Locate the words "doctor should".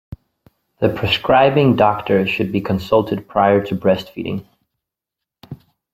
1.75-2.51